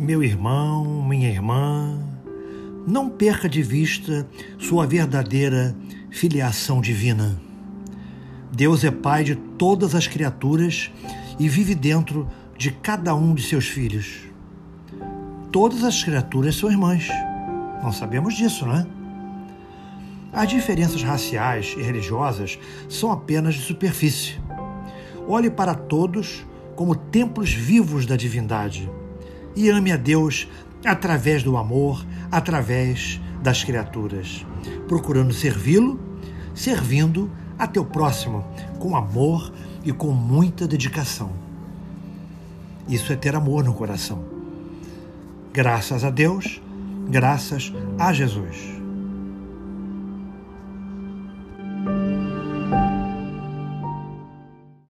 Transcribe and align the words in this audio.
Meu 0.00 0.24
irmão, 0.24 1.04
minha 1.06 1.28
irmã, 1.28 2.02
não 2.86 3.10
perca 3.10 3.46
de 3.46 3.62
vista 3.62 4.26
sua 4.58 4.86
verdadeira 4.86 5.76
filiação 6.10 6.80
divina. 6.80 7.38
Deus 8.50 8.82
é 8.82 8.90
Pai 8.90 9.24
de 9.24 9.34
todas 9.36 9.94
as 9.94 10.06
criaturas 10.06 10.90
e 11.38 11.50
vive 11.50 11.74
dentro 11.74 12.26
de 12.56 12.70
cada 12.70 13.14
um 13.14 13.34
de 13.34 13.42
seus 13.42 13.68
filhos. 13.68 14.22
Todas 15.52 15.84
as 15.84 16.02
criaturas 16.02 16.56
são 16.56 16.70
irmãs. 16.70 17.06
Não 17.82 17.92
sabemos 17.92 18.32
disso, 18.32 18.64
não 18.64 18.76
é? 18.76 18.86
As 20.32 20.48
diferenças 20.48 21.02
raciais 21.02 21.74
e 21.76 21.82
religiosas 21.82 22.58
são 22.88 23.12
apenas 23.12 23.54
de 23.54 23.60
superfície. 23.60 24.40
Olhe 25.28 25.50
para 25.50 25.74
todos 25.74 26.46
como 26.74 26.96
templos 26.96 27.52
vivos 27.52 28.06
da 28.06 28.16
divindade 28.16 28.88
e 29.54 29.68
ame 29.68 29.92
a 29.92 29.96
Deus 29.96 30.48
através 30.84 31.42
do 31.42 31.56
amor, 31.56 32.04
através 32.30 33.20
das 33.42 33.64
criaturas, 33.64 34.44
procurando 34.88 35.32
servi-lo, 35.32 35.98
servindo 36.54 37.30
a 37.58 37.66
teu 37.66 37.84
próximo 37.84 38.44
com 38.78 38.96
amor 38.96 39.52
e 39.84 39.92
com 39.92 40.12
muita 40.12 40.66
dedicação. 40.66 41.30
Isso 42.88 43.12
é 43.12 43.16
ter 43.16 43.34
amor 43.34 43.62
no 43.64 43.74
coração. 43.74 44.24
Graças 45.52 46.04
a 46.04 46.10
Deus, 46.10 46.60
graças 47.08 47.72
a 47.98 48.12
Jesus. 48.12 48.79